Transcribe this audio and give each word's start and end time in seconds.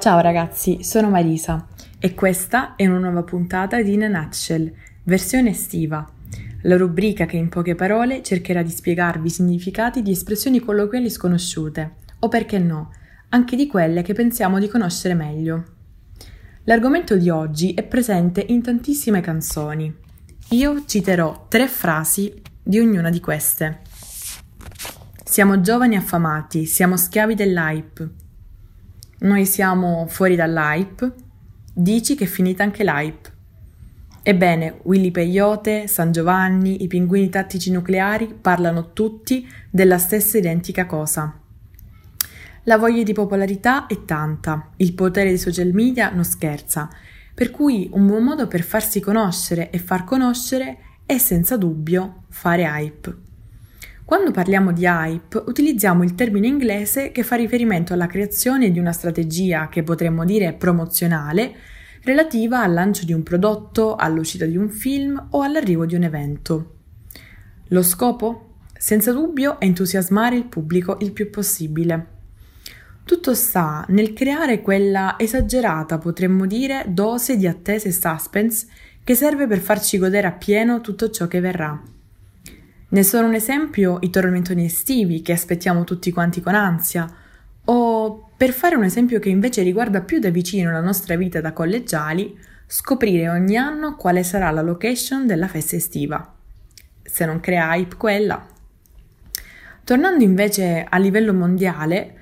Ciao 0.00 0.20
ragazzi, 0.20 0.82
sono 0.82 1.10
Marisa 1.10 1.68
e 1.98 2.14
questa 2.14 2.74
è 2.74 2.86
una 2.86 2.98
nuova 2.98 3.22
puntata 3.22 3.82
di 3.82 3.92
In 3.92 4.04
a 4.04 4.08
Nutshell, 4.08 4.72
versione 5.02 5.50
estiva, 5.50 6.10
la 6.62 6.76
rubrica 6.78 7.26
che 7.26 7.36
in 7.36 7.50
poche 7.50 7.74
parole 7.74 8.22
cercherà 8.22 8.62
di 8.62 8.70
spiegarvi 8.70 9.26
i 9.26 9.30
significati 9.30 10.00
di 10.00 10.10
espressioni 10.10 10.58
colloquiali 10.58 11.10
sconosciute, 11.10 11.96
o 12.20 12.28
perché 12.28 12.58
no, 12.58 12.90
anche 13.28 13.56
di 13.56 13.66
quelle 13.66 14.00
che 14.00 14.14
pensiamo 14.14 14.58
di 14.58 14.68
conoscere 14.68 15.12
meglio. 15.12 15.64
L'argomento 16.64 17.16
di 17.16 17.28
oggi 17.28 17.74
è 17.74 17.82
presente 17.82 18.44
in 18.48 18.62
tantissime 18.62 19.20
canzoni. 19.20 19.94
Io 20.50 20.84
citerò 20.86 21.46
tre 21.48 21.66
frasi 21.68 22.40
di 22.62 22.78
ognuna 22.78 23.10
di 23.10 23.20
queste. 23.20 23.80
Siamo 25.30 25.60
giovani 25.60 25.94
affamati, 25.94 26.66
siamo 26.66 26.96
schiavi 26.96 27.36
dell'hype. 27.36 28.10
Noi 29.20 29.46
siamo 29.46 30.06
fuori 30.08 30.34
dall'hype. 30.34 31.14
Dici 31.72 32.16
che 32.16 32.24
è 32.24 32.26
finita 32.26 32.64
anche 32.64 32.82
l'hype. 32.82 33.32
Ebbene, 34.24 34.80
Willy 34.82 35.12
Peyote, 35.12 35.86
San 35.86 36.10
Giovanni, 36.10 36.82
i 36.82 36.88
pinguini 36.88 37.28
tattici 37.28 37.70
nucleari 37.70 38.26
parlano 38.40 38.92
tutti 38.92 39.48
della 39.70 39.98
stessa 39.98 40.36
identica 40.36 40.84
cosa. 40.86 41.40
La 42.64 42.76
voglia 42.76 43.04
di 43.04 43.12
popolarità 43.12 43.86
è 43.86 44.04
tanta, 44.04 44.70
il 44.78 44.94
potere 44.94 45.28
dei 45.28 45.38
social 45.38 45.72
media 45.72 46.10
non 46.10 46.24
scherza, 46.24 46.88
per 47.32 47.52
cui 47.52 47.88
un 47.92 48.04
buon 48.04 48.24
modo 48.24 48.48
per 48.48 48.62
farsi 48.62 48.98
conoscere 48.98 49.70
e 49.70 49.78
far 49.78 50.02
conoscere 50.02 50.78
è 51.06 51.18
senza 51.18 51.56
dubbio 51.56 52.24
fare 52.30 52.64
hype. 52.64 53.28
Quando 54.10 54.32
parliamo 54.32 54.72
di 54.72 54.86
hype 54.86 55.40
utilizziamo 55.46 56.02
il 56.02 56.16
termine 56.16 56.48
inglese 56.48 57.12
che 57.12 57.22
fa 57.22 57.36
riferimento 57.36 57.92
alla 57.92 58.08
creazione 58.08 58.72
di 58.72 58.80
una 58.80 58.90
strategia 58.90 59.68
che 59.68 59.84
potremmo 59.84 60.24
dire 60.24 60.52
promozionale 60.52 61.54
relativa 62.02 62.60
al 62.60 62.72
lancio 62.72 63.04
di 63.04 63.12
un 63.12 63.22
prodotto, 63.22 63.94
all'uscita 63.94 64.46
di 64.46 64.56
un 64.56 64.68
film 64.68 65.28
o 65.30 65.42
all'arrivo 65.42 65.86
di 65.86 65.94
un 65.94 66.02
evento. 66.02 66.78
Lo 67.68 67.84
scopo? 67.84 68.54
Senza 68.76 69.12
dubbio 69.12 69.60
entusiasmare 69.60 70.34
il 70.34 70.46
pubblico 70.46 70.96
il 71.02 71.12
più 71.12 71.30
possibile. 71.30 72.06
Tutto 73.04 73.32
sta 73.32 73.84
nel 73.90 74.12
creare 74.12 74.60
quella 74.60 75.14
esagerata, 75.20 75.98
potremmo 75.98 76.46
dire, 76.46 76.84
dose 76.88 77.36
di 77.36 77.46
attesa 77.46 77.86
e 77.86 77.92
suspense 77.92 78.66
che 79.04 79.14
serve 79.14 79.46
per 79.46 79.60
farci 79.60 79.98
godere 79.98 80.26
appieno 80.26 80.80
tutto 80.80 81.10
ciò 81.10 81.28
che 81.28 81.38
verrà. 81.38 81.80
Ne 82.92 83.04
sono 83.04 83.28
un 83.28 83.34
esempio 83.34 83.98
i 84.00 84.10
tormentoni 84.10 84.64
estivi 84.64 85.22
che 85.22 85.32
aspettiamo 85.32 85.84
tutti 85.84 86.10
quanti 86.10 86.40
con 86.40 86.56
ansia, 86.56 87.08
o 87.66 88.30
per 88.36 88.50
fare 88.50 88.74
un 88.74 88.82
esempio 88.82 89.20
che 89.20 89.28
invece 89.28 89.62
riguarda 89.62 90.00
più 90.00 90.18
da 90.18 90.30
vicino 90.30 90.72
la 90.72 90.80
nostra 90.80 91.14
vita 91.14 91.40
da 91.40 91.52
collegiali, 91.52 92.36
scoprire 92.66 93.28
ogni 93.28 93.56
anno 93.56 93.94
quale 93.94 94.24
sarà 94.24 94.50
la 94.50 94.62
location 94.62 95.24
della 95.24 95.46
festa 95.46 95.76
estiva. 95.76 96.34
Se 97.00 97.24
non 97.24 97.38
crea 97.38 97.76
hype 97.76 97.94
quella. 97.94 98.44
Tornando 99.84 100.24
invece 100.24 100.84
a 100.88 100.98
livello 100.98 101.32
mondiale, 101.32 102.16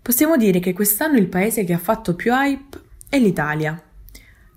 possiamo 0.00 0.38
dire 0.38 0.58
che 0.58 0.72
quest'anno 0.72 1.18
il 1.18 1.28
paese 1.28 1.64
che 1.64 1.74
ha 1.74 1.78
fatto 1.78 2.14
più 2.14 2.32
hype 2.32 2.80
è 3.10 3.18
l'Italia. 3.18 3.78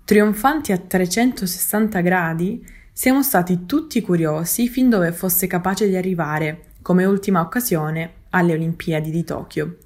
Trionfanti 0.02 0.72
a 0.72 0.78
360 0.78 2.00
gradi, 2.00 2.66
siamo 2.98 3.22
stati 3.22 3.64
tutti 3.64 4.00
curiosi 4.00 4.68
fin 4.68 4.88
dove 4.90 5.12
fosse 5.12 5.46
capace 5.46 5.86
di 5.86 5.94
arrivare, 5.94 6.72
come 6.82 7.04
ultima 7.04 7.40
occasione, 7.40 8.22
alle 8.30 8.54
Olimpiadi 8.54 9.12
di 9.12 9.22
Tokyo. 9.22 9.76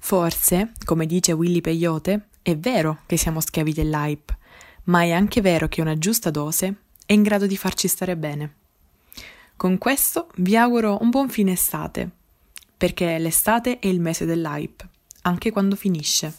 Forse, 0.00 0.72
come 0.84 1.06
dice 1.06 1.30
Willy 1.30 1.60
Peyote, 1.60 2.30
è 2.42 2.56
vero 2.56 3.02
che 3.06 3.16
siamo 3.16 3.38
schiavi 3.38 3.72
dell'hype, 3.72 4.36
ma 4.86 5.02
è 5.02 5.12
anche 5.12 5.40
vero 5.40 5.68
che 5.68 5.82
una 5.82 5.96
giusta 5.96 6.32
dose 6.32 6.74
è 7.06 7.12
in 7.12 7.22
grado 7.22 7.46
di 7.46 7.56
farci 7.56 7.86
stare 7.86 8.16
bene. 8.16 8.54
Con 9.54 9.78
questo 9.78 10.26
vi 10.38 10.56
auguro 10.56 10.98
un 11.00 11.10
buon 11.10 11.28
fine 11.28 11.52
estate, 11.52 12.10
perché 12.76 13.18
l'estate 13.18 13.78
è 13.78 13.86
il 13.86 14.00
mese 14.00 14.24
dell'hype, 14.24 14.88
anche 15.22 15.52
quando 15.52 15.76
finisce. 15.76 16.34